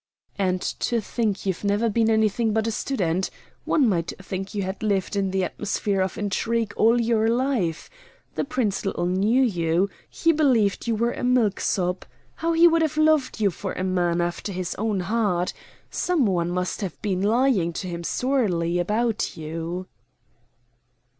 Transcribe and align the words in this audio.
"And 0.39 0.59
to 0.61 0.99
think 0.99 1.45
you've 1.45 1.63
never 1.63 1.87
been 1.87 2.09
anything 2.09 2.53
but 2.53 2.65
a 2.65 2.71
student. 2.71 3.29
One 3.65 3.87
might 3.87 4.13
think 4.19 4.55
you 4.55 4.63
had 4.63 4.81
lived 4.81 5.15
in 5.15 5.29
the 5.29 5.43
atmosphere 5.43 6.01
of 6.01 6.17
intrigue 6.17 6.73
all 6.75 6.99
your 6.99 7.27
life. 7.27 7.87
The 8.33 8.43
Prince 8.43 8.83
little 8.83 9.05
knew 9.05 9.43
you. 9.43 9.91
He 10.09 10.31
believed 10.31 10.87
you 10.87 10.95
were 10.95 11.11
a 11.13 11.23
milksop. 11.23 12.07
How 12.33 12.53
he 12.53 12.67
would 12.67 12.81
have 12.81 12.97
loved 12.97 13.39
you 13.39 13.51
for 13.51 13.73
a 13.73 13.83
man 13.83 14.21
after 14.21 14.51
his 14.51 14.73
own 14.79 15.01
heart. 15.01 15.53
Some 15.91 16.25
one 16.25 16.49
must 16.49 16.81
have 16.81 16.99
been 17.03 17.21
lying 17.21 17.71
to 17.73 17.87
him 17.87 18.03
sorely 18.03 18.79
about 18.79 19.37
you." 19.37 19.85